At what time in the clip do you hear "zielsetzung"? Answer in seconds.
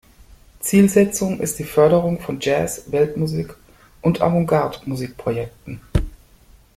0.61-1.39